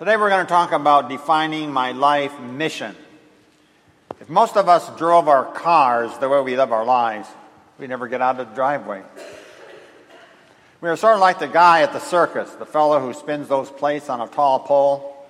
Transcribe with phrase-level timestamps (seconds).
[0.00, 2.96] Today we're going to talk about defining my life mission.
[4.18, 7.28] If most of us drove our cars the way we live our lives,
[7.78, 9.02] we'd never get out of the driveway.
[10.80, 13.68] We are sort of like the guy at the circus, the fellow who spins those
[13.68, 15.26] plates on a tall pole,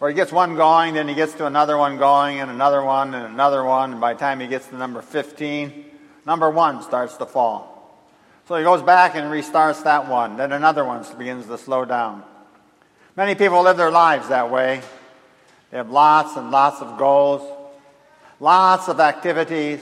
[0.00, 3.14] where he gets one going, then he gets to another one going, and another one,
[3.14, 5.84] and another one, and by the time he gets to number 15,
[6.26, 7.96] number one starts to fall.
[8.48, 12.24] So he goes back and restarts that one, then another one begins to slow down.
[13.18, 14.80] Many people live their lives that way.
[15.72, 17.42] They have lots and lots of goals,
[18.38, 19.80] lots of activities,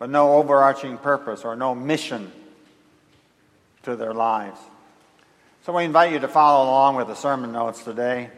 [0.00, 2.32] but no overarching purpose or no mission
[3.84, 4.58] to their lives.
[5.64, 8.28] So we invite you to follow along with the sermon notes today.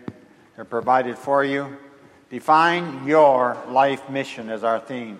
[0.54, 1.74] They're provided for you.
[2.28, 5.18] Define your life mission as our theme.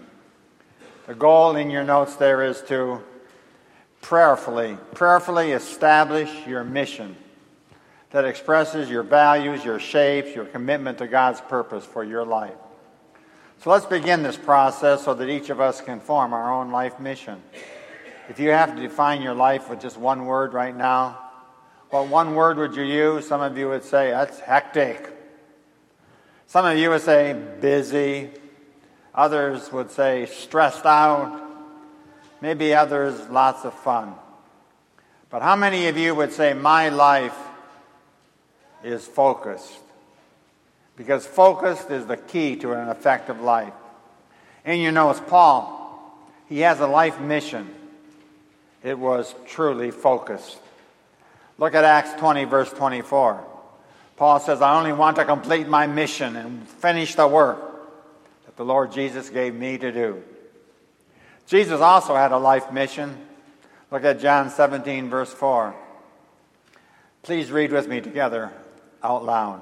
[1.07, 3.03] The goal in your notes there is to
[4.03, 7.17] prayerfully, prayerfully establish your mission
[8.15, 12.55] that expresses your values, your shapes, your commitment to God's purpose for your life.
[13.59, 17.01] So let's begin this process so that each of us can form our own life
[17.01, 17.43] mission.
[18.29, 21.19] If you have to define your life with just one word right now,
[21.91, 23.27] what one word would you use?
[23.27, 25.11] Some of you would say, that's hectic.
[26.47, 28.31] Some of you would say, busy.
[29.13, 31.43] Others would say, stressed out.
[32.41, 34.15] Maybe others, lots of fun.
[35.31, 37.37] But how many of you would say, my life
[38.85, 39.73] is focused?
[40.97, 43.73] Because focused is the key to an effective life.
[44.65, 45.81] And you know, it's Paul.
[46.49, 47.75] He has a life mission
[48.85, 50.59] it was truly focused.
[51.59, 53.43] Look at Acts 20, verse 24.
[54.17, 57.59] Paul says, I only want to complete my mission and finish the work
[58.45, 60.23] that the Lord Jesus gave me to do.
[61.47, 63.17] Jesus also had a life mission.
[63.91, 65.75] Look at John 17, verse 4.
[67.23, 68.53] Please read with me together
[69.05, 69.61] out loud.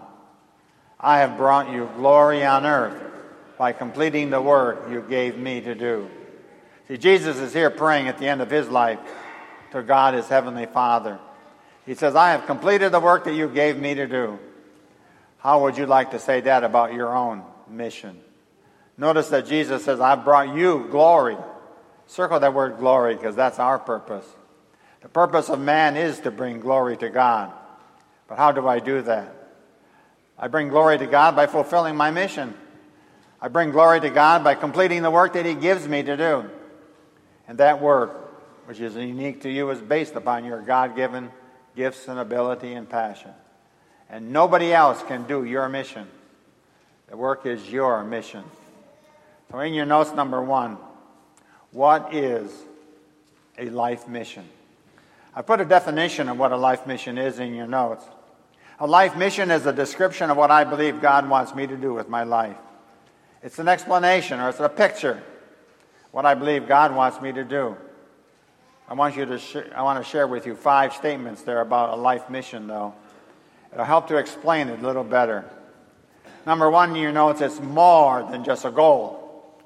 [0.98, 3.02] I have brought you glory on earth
[3.58, 6.08] by completing the work you gave me to do.
[6.88, 9.00] See, Jesus is here praying at the end of his life
[9.72, 11.18] to God, his heavenly Father.
[11.84, 14.38] He says, I have completed the work that you gave me to do.
[15.38, 18.20] How would you like to say that about your own mission?
[18.96, 21.36] Notice that Jesus says, I've brought you glory.
[22.06, 24.26] Circle that word glory because that's our purpose.
[25.00, 27.52] The purpose of man is to bring glory to God.
[28.32, 29.30] But how do I do that?
[30.38, 32.54] I bring glory to God by fulfilling my mission.
[33.42, 36.48] I bring glory to God by completing the work that He gives me to do.
[37.46, 38.32] And that work,
[38.64, 41.30] which is unique to you, is based upon your God given
[41.76, 43.32] gifts and ability and passion.
[44.08, 46.06] And nobody else can do your mission.
[47.08, 48.44] The work is your mission.
[49.50, 50.78] So, in your notes, number one,
[51.70, 52.50] what is
[53.58, 54.48] a life mission?
[55.34, 58.06] I put a definition of what a life mission is in your notes.
[58.82, 61.94] A life mission is a description of what I believe God wants me to do
[61.94, 62.56] with my life.
[63.40, 65.22] It's an explanation or it's a picture
[66.10, 67.76] what I believe God wants me to do.
[68.88, 71.96] I want you to sh- I want to share with you five statements there about
[71.96, 72.92] a life mission though.
[73.72, 75.44] It'll help to explain it a little better.
[76.44, 79.62] Number one, you know it's more than just a goal.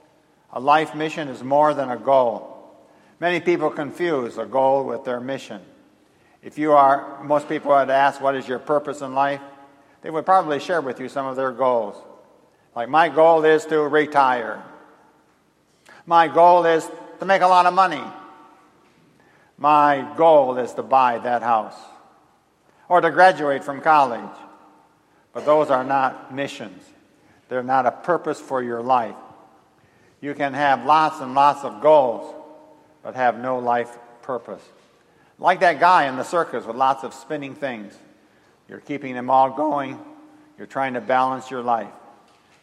[0.52, 2.52] A life mission is more than a goal.
[3.18, 5.62] Many people confuse a goal with their mission.
[6.46, 9.40] If you are, most people would ask, What is your purpose in life?
[10.02, 11.96] They would probably share with you some of their goals.
[12.76, 14.62] Like, my goal is to retire.
[16.06, 18.02] My goal is to make a lot of money.
[19.58, 21.74] My goal is to buy that house
[22.88, 24.36] or to graduate from college.
[25.32, 26.80] But those are not missions,
[27.48, 29.16] they're not a purpose for your life.
[30.20, 32.32] You can have lots and lots of goals,
[33.02, 34.62] but have no life purpose.
[35.38, 37.96] Like that guy in the circus with lots of spinning things.
[38.68, 39.98] You're keeping them all going.
[40.58, 41.92] You're trying to balance your life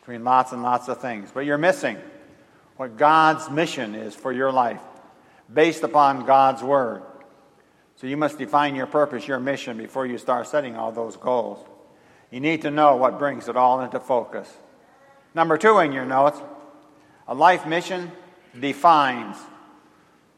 [0.02, 1.98] between lots and lots of things, but you're missing
[2.76, 4.82] what God's mission is for your life
[5.54, 7.04] based upon God's Word.
[7.98, 11.66] So you must define your purpose, your mission, before you start setting all those goals.
[12.32, 14.52] You need to know what brings it all into focus.
[15.36, 16.42] Number two in your notes
[17.28, 18.12] a life mission
[18.60, 19.38] defines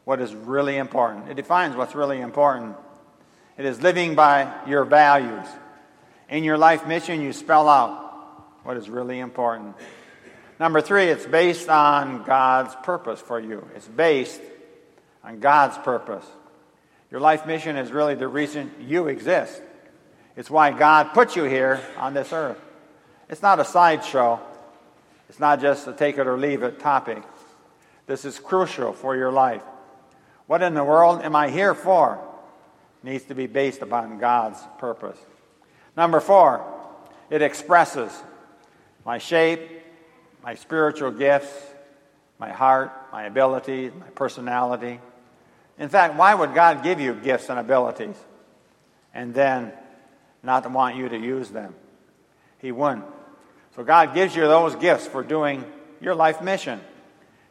[0.06, 1.28] what is really important.
[1.28, 2.76] It defines what's really important.
[3.58, 5.44] It is living by your values.
[6.30, 9.74] In your life mission, you spell out what is really important.
[10.60, 13.68] Number three, it's based on God's purpose for you.
[13.74, 14.40] It's based
[15.24, 16.24] on God's purpose.
[17.10, 19.60] Your life mission is really the reason you exist.
[20.36, 22.60] It's why God put you here on this earth.
[23.28, 24.38] It's not a sideshow.
[25.28, 27.24] It's not just a take it or leave it topic.
[28.06, 29.64] This is crucial for your life.
[30.46, 32.20] What in the world am I here for?
[33.02, 35.18] Needs to be based upon God's purpose.
[35.96, 36.64] Number four,
[37.28, 38.12] It expresses
[39.04, 39.68] my shape,
[40.42, 41.52] my spiritual gifts,
[42.38, 45.00] my heart, my abilities, my personality.
[45.78, 48.16] In fact, why would God give you gifts and abilities
[49.12, 49.72] and then
[50.42, 51.74] not want you to use them?
[52.58, 53.04] He wouldn't.
[53.74, 55.64] So God gives you those gifts for doing
[56.00, 56.80] your life mission.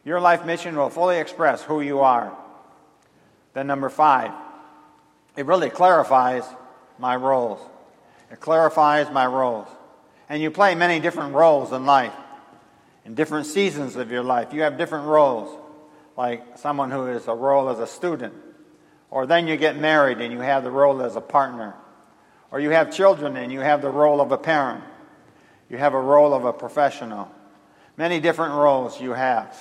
[0.04, 2.36] Your life mission will fully express who you are.
[3.56, 4.32] Then, number five,
[5.34, 6.44] it really clarifies
[6.98, 7.58] my roles.
[8.30, 9.66] It clarifies my roles.
[10.28, 12.12] And you play many different roles in life.
[13.06, 15.58] In different seasons of your life, you have different roles,
[16.18, 18.34] like someone who is a role as a student.
[19.10, 21.76] Or then you get married and you have the role as a partner.
[22.50, 24.84] Or you have children and you have the role of a parent.
[25.70, 27.30] You have a role of a professional.
[27.96, 29.56] Many different roles you have.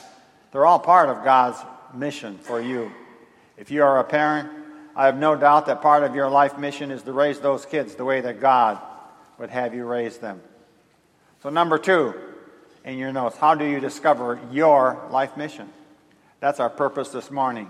[0.52, 1.60] They're all part of God's
[1.94, 2.92] mission for you.
[3.58, 4.50] If you are a parent,
[4.96, 7.96] I have no doubt that part of your life mission is to raise those kids
[7.96, 8.80] the way that God
[9.38, 10.42] would have you raise them.
[11.44, 12.14] So, number two
[12.84, 15.70] in your notes, how do you discover your life mission?
[16.40, 17.70] That's our purpose this morning.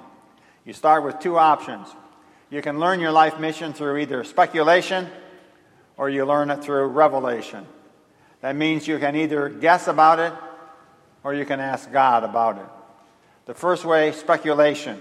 [0.66, 1.88] You start with two options.
[2.50, 5.08] You can learn your life mission through either speculation
[5.98, 7.66] or you learn it through revelation.
[8.42, 10.34] That means you can either guess about it
[11.24, 12.66] or you can ask God about it.
[13.46, 15.00] The first way, speculation,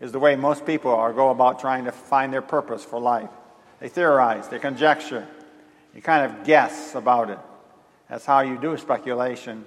[0.00, 3.30] is the way most people are go about trying to find their purpose for life.
[3.80, 5.26] They theorize, they conjecture,
[5.94, 7.38] you kind of guess about it.
[8.08, 9.64] That's how you do speculation.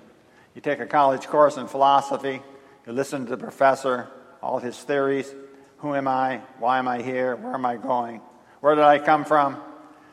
[0.56, 2.42] You take a college course in philosophy,
[2.86, 4.10] you listen to the professor,
[4.42, 5.34] all his theories.
[5.78, 6.42] Who am I?
[6.60, 7.36] Why am I here?
[7.36, 8.22] Where am I going?
[8.62, 9.58] Where did I come from?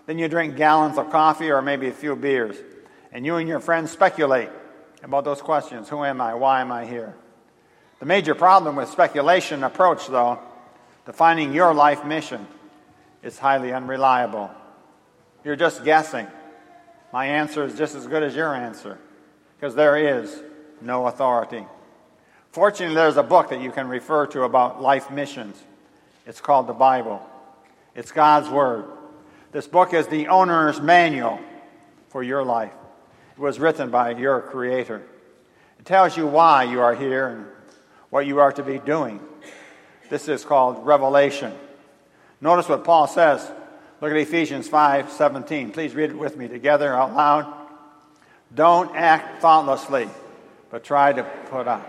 [0.06, 2.56] Then you drink gallons of coffee or maybe a few beers
[3.12, 4.48] and you and your friends speculate
[5.02, 6.34] about those questions Who am I?
[6.34, 7.14] Why am I here?
[8.00, 10.38] The major problem with speculation approach, though,
[11.04, 12.46] defining your life mission,
[13.22, 14.50] is highly unreliable.
[15.44, 16.26] You're just guessing.
[17.12, 18.98] My answer is just as good as your answer
[19.56, 20.42] because there is
[20.80, 21.64] no authority.
[22.52, 25.62] Fortunately, there's a book that you can refer to about life missions.
[26.26, 27.20] It's called the Bible.
[27.94, 28.86] It's God's Word.
[29.52, 31.38] This book is the owner's manual
[32.08, 32.72] for your life
[33.36, 35.02] It was written by your Creator.
[35.78, 37.46] It tells you why you are here and
[38.10, 39.20] what you are to be doing.
[40.10, 41.52] This is called revelation.
[42.40, 43.48] Notice what Paul says.
[44.00, 45.70] Look at Ephesians 5 17.
[45.72, 47.54] Please read it with me together out loud.
[48.54, 50.08] Don't act thoughtlessly,
[50.70, 51.88] but try to put up.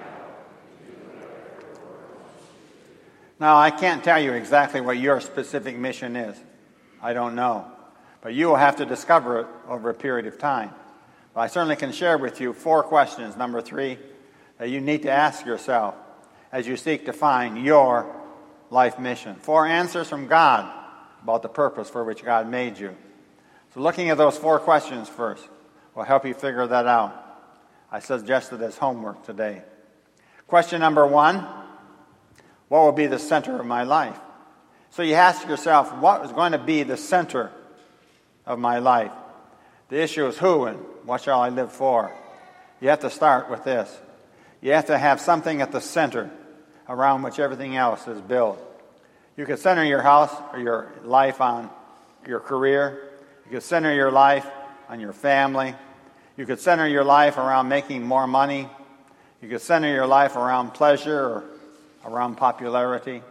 [3.40, 6.38] Now, I can't tell you exactly what your specific mission is.
[7.02, 7.66] I don't know.
[8.22, 10.70] But you will have to discover it over a period of time.
[11.34, 13.36] But I certainly can share with you four questions.
[13.36, 13.98] Number three,
[14.60, 15.96] that you need to ask yourself
[16.52, 18.14] as you seek to find your
[18.70, 19.36] life mission.
[19.36, 20.72] Four answers from God
[21.24, 22.96] about the purpose for which God made you.
[23.74, 25.48] So, looking at those four questions first
[25.96, 27.18] will help you figure that out.
[27.92, 29.62] I suggest suggested as homework today.
[30.48, 31.46] Question number one
[32.68, 34.20] What will be the center of my life?
[34.90, 37.52] So, you ask yourself, what is going to be the center
[38.46, 39.12] of my life?
[39.88, 42.14] The issue is who and what shall I live for?
[42.82, 43.96] You have to start with this.
[44.62, 46.32] You have to have something at the center
[46.92, 48.60] around which everything else is built.
[49.38, 51.70] You could center your house or your life on
[52.28, 53.10] your career.
[53.46, 54.46] You could center your life
[54.90, 55.74] on your family.
[56.36, 58.68] You could center your life around making more money.
[59.42, 61.44] You could center your life around pleasure or
[62.06, 63.22] around popularity.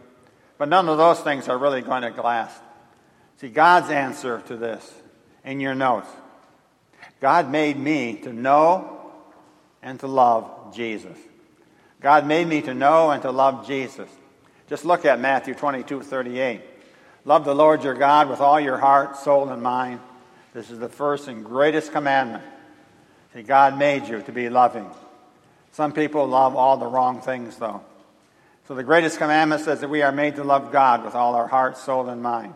[0.57, 2.59] But none of those things are really going to last.
[3.37, 4.91] See, God's answer to this
[5.45, 6.09] in your notes
[7.19, 9.11] God made me to know
[9.83, 11.17] and to love Jesus.
[12.01, 14.09] God made me to know and to love Jesus.
[14.67, 16.61] Just look at Matthew 22 38.
[17.23, 19.99] Love the Lord your God with all your heart, soul, and mind.
[20.53, 22.43] This is the first and greatest commandment.
[23.33, 24.89] See, God made you to be loving.
[25.71, 27.81] Some people love all the wrong things, though.
[28.67, 31.47] So the greatest commandment says that we are made to love God with all our
[31.47, 32.53] heart, soul, and mind.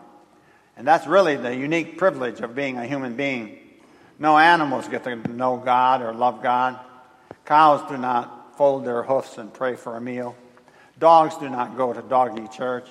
[0.76, 3.58] And that's really the unique privilege of being a human being
[4.18, 6.78] no animals get to know God or love God.
[7.44, 10.36] Cows do not fold their hoofs and pray for a meal.
[10.98, 12.88] Dogs do not go to doggy church.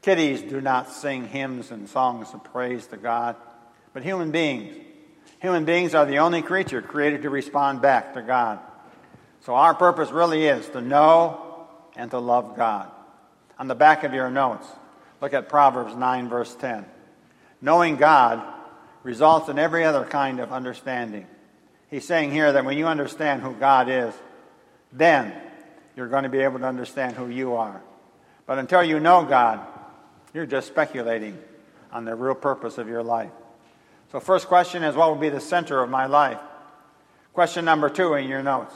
[0.00, 3.36] Kitties do not sing hymns and songs of praise to God.
[3.92, 4.76] But human beings,
[5.40, 8.58] human beings are the only creature created to respond back to God.
[9.40, 11.66] So our purpose really is to know
[11.96, 12.90] and to love God.
[13.58, 14.66] On the back of your notes,
[15.20, 16.84] look at Proverbs 9, verse 10.
[17.60, 18.42] Knowing God
[19.02, 21.26] results in every other kind of understanding.
[21.90, 24.14] He's saying here that when you understand who God is,
[24.92, 25.32] then
[25.96, 27.82] you're going to be able to understand who you are.
[28.46, 29.60] But until you know God,
[30.34, 31.38] you're just speculating
[31.90, 33.30] on the real purpose of your life.
[34.10, 36.38] So, first question is what will be the center of my life?
[37.32, 38.74] Question number two in your notes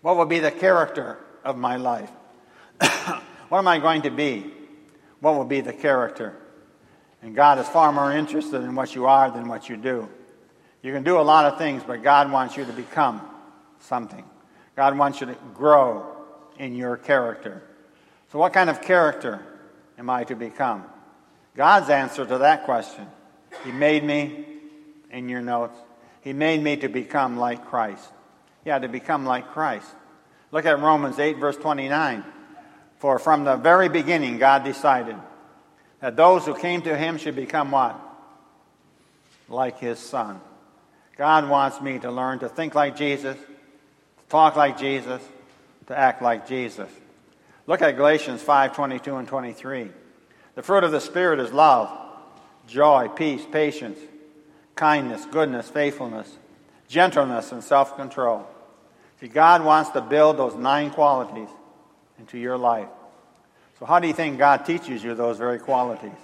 [0.00, 2.10] What will be the character of my life?
[3.48, 4.52] what am I going to be?
[5.20, 6.36] What will be the character?
[7.22, 10.08] And God is far more interested in what you are than what you do.
[10.82, 13.20] You can do a lot of things, but God wants you to become
[13.80, 14.24] something.
[14.76, 16.06] God wants you to grow
[16.58, 17.62] in your character.
[18.32, 19.42] So, what kind of character
[19.98, 20.84] am I to become?
[21.56, 23.06] God's answer to that question
[23.64, 24.46] He made me,
[25.10, 25.78] in your notes,
[26.20, 28.08] He made me to become like Christ.
[28.64, 29.86] Yeah, to become like Christ.
[30.52, 32.24] Look at Romans 8, verse 29.
[32.98, 35.16] For from the very beginning, God decided
[36.00, 37.98] that those who came to Him should become what?
[39.48, 40.40] Like His Son.
[41.16, 43.36] God wants me to learn to think like Jesus,
[44.30, 45.20] talk like Jesus,
[45.88, 46.88] to act like Jesus.
[47.66, 49.90] Look at Galatians 5 22 and 23.
[50.54, 51.90] The fruit of the Spirit is love,
[52.66, 53.98] joy, peace, patience,
[54.74, 56.32] kindness, goodness, faithfulness,
[56.88, 58.46] gentleness, and self control.
[59.20, 61.48] See, God wants to build those nine qualities
[62.18, 62.88] into your life.
[63.78, 66.18] So, how do you think God teaches you those very qualities?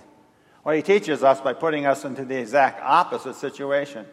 [0.64, 4.06] Well, He teaches us by putting us into the exact opposite situation.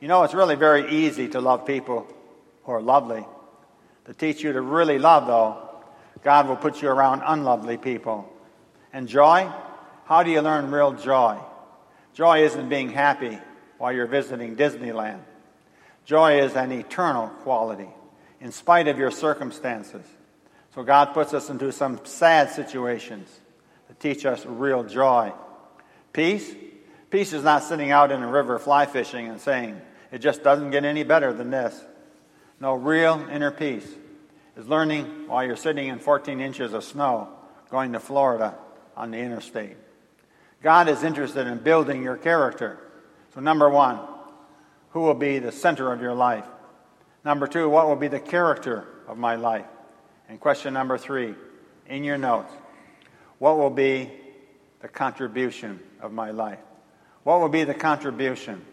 [0.00, 2.06] You know, it's really very easy to love people
[2.72, 3.24] are lovely.
[4.06, 5.68] To teach you to really love, though,
[6.22, 8.32] God will put you around unlovely people.
[8.92, 9.50] And joy?
[10.04, 11.38] How do you learn real joy?
[12.14, 13.38] Joy isn't being happy
[13.76, 15.20] while you're visiting Disneyland.
[16.04, 17.88] Joy is an eternal quality,
[18.40, 20.06] in spite of your circumstances.
[20.74, 23.28] So God puts us into some sad situations
[23.88, 25.32] to teach us real joy.
[26.12, 26.54] Peace?
[27.10, 30.70] Peace is not sitting out in a river fly fishing and saying, it just doesn't
[30.70, 31.78] get any better than this.
[32.60, 33.88] No, real inner peace
[34.56, 37.28] is learning while you're sitting in 14 inches of snow
[37.70, 38.56] going to Florida
[38.96, 39.76] on the interstate.
[40.62, 42.78] God is interested in building your character.
[43.34, 44.00] So, number one,
[44.90, 46.44] who will be the center of your life?
[47.24, 49.66] Number two, what will be the character of my life?
[50.28, 51.34] And question number three,
[51.86, 52.52] in your notes,
[53.38, 54.10] what will be
[54.80, 56.58] the contribution of my life?
[57.22, 58.64] What will be the contribution?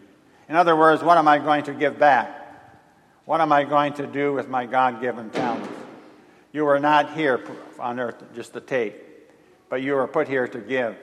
[0.48, 2.45] In other words, what am I going to give back?
[3.26, 5.68] What am I going to do with my God given talents?
[6.52, 7.44] You are not here
[7.76, 8.94] on earth just to take,
[9.68, 10.96] but you are put here to give.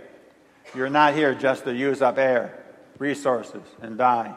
[0.73, 2.63] You're not here just to use up air,
[2.97, 4.33] resources, and die.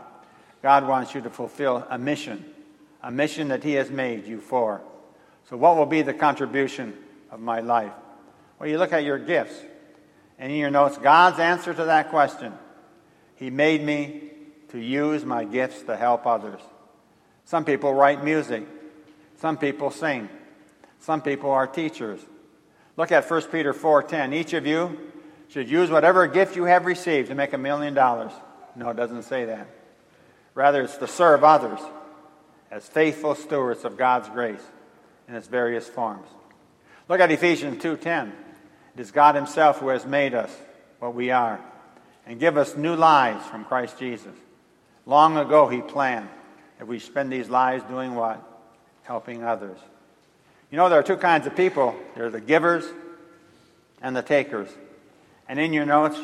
[0.62, 2.44] God wants you to fulfill a mission,
[3.04, 4.80] a mission that He has made you for.
[5.48, 6.92] So, what will be the contribution
[7.30, 7.92] of my life?
[8.58, 9.54] Well, you look at your gifts,
[10.40, 12.52] and in your notes, God's answer to that question
[13.36, 14.32] He made me
[14.70, 16.60] to use my gifts to help others.
[17.46, 18.66] Some people write music,
[19.38, 20.28] some people sing,
[20.98, 22.20] some people are teachers.
[22.96, 24.32] Look at 1 Peter 4:10.
[24.32, 24.98] Each of you
[25.48, 28.32] should use whatever gift you have received to make a million dollars.
[28.74, 29.68] No, it doesn't say that.
[30.54, 31.78] Rather, it's to serve others
[32.70, 34.62] as faithful stewards of God's grace
[35.28, 36.26] in its various forms.
[37.08, 38.32] Look at Ephesians 2:10.
[38.96, 40.50] It is God himself who has made us
[40.98, 41.60] what we are
[42.26, 44.34] and give us new lives from Christ Jesus.
[45.04, 46.28] Long ago he planned
[46.78, 48.42] that we spend these lives doing what?
[49.04, 49.78] Helping others.
[50.70, 51.94] You know there are two kinds of people.
[52.14, 52.84] There are the givers
[54.02, 54.68] and the takers.
[55.48, 56.18] And in your notes,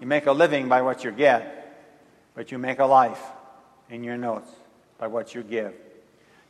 [0.00, 1.86] you make a living by what you get,
[2.34, 3.22] but you make a life
[3.88, 4.50] in your notes
[4.98, 5.72] by what you give.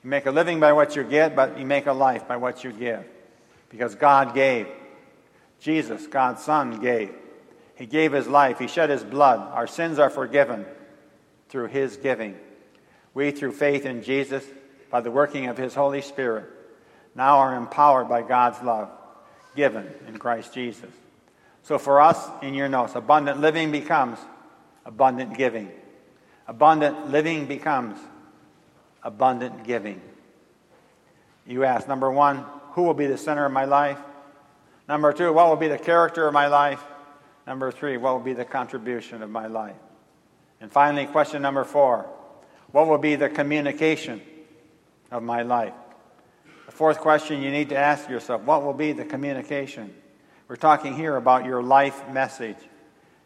[0.02, 2.64] You make a living by what you get, but you make a life by what
[2.64, 3.04] you give.
[3.70, 4.66] Because God gave.
[5.60, 7.12] Jesus, God's Son, gave.
[7.76, 8.58] He gave His life.
[8.58, 9.40] He shed His blood.
[9.52, 10.64] Our sins are forgiven
[11.48, 12.36] through His giving.
[13.16, 14.44] We, through faith in Jesus,
[14.90, 16.44] by the working of His Holy Spirit,
[17.14, 18.90] now are empowered by God's love
[19.56, 20.90] given in Christ Jesus.
[21.62, 24.18] So for us, in your notes, abundant living becomes
[24.84, 25.70] abundant giving.
[26.46, 27.98] Abundant living becomes
[29.02, 30.02] abundant giving.
[31.46, 33.98] You ask, number one, who will be the center of my life?
[34.90, 36.84] Number two, what will be the character of my life?
[37.46, 39.76] Number three, what will be the contribution of my life?
[40.60, 42.10] And finally, question number four,
[42.72, 44.20] what will be the communication
[45.10, 45.74] of my life?
[46.66, 49.94] The fourth question you need to ask yourself, what will be the communication?
[50.48, 52.58] We're talking here about your life message.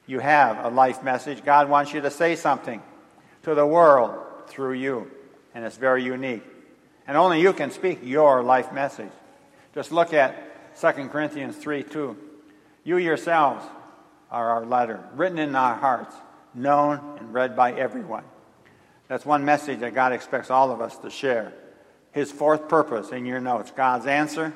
[0.06, 1.44] You have a life message.
[1.44, 2.82] God wants you to say something
[3.42, 4.18] to the world
[4.48, 5.10] through you
[5.54, 6.42] and it's very unique.
[7.06, 9.10] And only you can speak your life message.
[9.74, 12.16] Just look at 2 Corinthians 3 2.
[12.84, 13.64] You yourselves
[14.30, 16.14] are our letter, written in our hearts,
[16.54, 18.24] known and read by everyone.
[19.10, 21.52] That's one message that God expects all of us to share.
[22.12, 24.54] His fourth purpose in your notes God's answer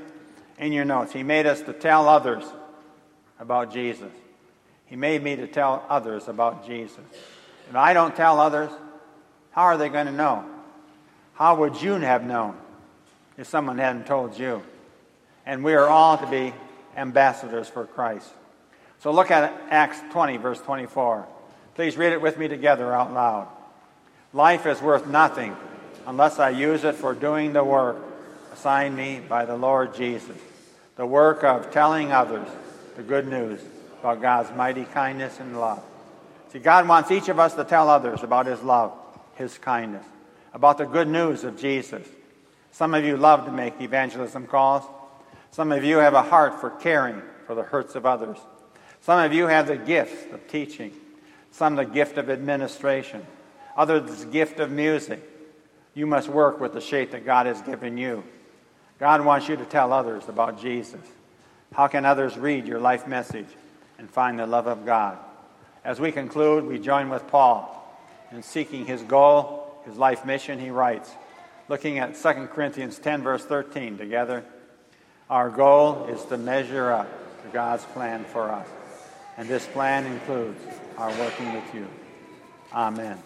[0.60, 1.12] in your notes.
[1.12, 2.44] He made us to tell others
[3.40, 4.12] about Jesus.
[4.86, 7.02] He made me to tell others about Jesus.
[7.68, 8.70] If I don't tell others,
[9.50, 10.44] how are they going to know?
[11.32, 12.56] How would you have known
[13.36, 14.62] if someone hadn't told you?
[15.44, 16.54] And we are all to be
[16.96, 18.30] ambassadors for Christ.
[19.00, 21.26] So look at Acts 20, verse 24.
[21.74, 23.48] Please read it with me together out loud.
[24.34, 25.56] Life is worth nothing
[26.08, 27.96] unless I use it for doing the work
[28.52, 30.36] assigned me by the Lord Jesus,
[30.96, 32.48] the work of telling others
[32.96, 33.60] the good news
[34.00, 35.84] about God's mighty kindness and love.
[36.48, 38.92] See, God wants each of us to tell others about His love,
[39.36, 40.04] His kindness,
[40.52, 42.04] about the good news of Jesus.
[42.72, 44.82] Some of you love to make evangelism calls.
[45.52, 48.38] Some of you have a heart for caring for the hurts of others.
[49.00, 50.92] Some of you have the gifts of teaching.
[51.52, 53.24] Some the gift of administration.
[53.76, 55.22] Others the gift of music.
[55.94, 58.24] You must work with the shape that God has given you.
[58.98, 61.00] God wants you to tell others about Jesus.
[61.72, 63.48] How can others read your life message
[63.98, 65.18] and find the love of God?
[65.84, 67.70] As we conclude, we join with Paul
[68.30, 70.58] in seeking his goal, his life mission.
[70.58, 71.10] He writes,
[71.68, 74.44] looking at 2 Corinthians 10, verse 13 together,
[75.28, 77.08] our goal is to measure up
[77.42, 78.68] to God's plan for us.
[79.36, 80.60] And this plan includes
[80.96, 81.88] our working with you.
[82.72, 83.18] Amen.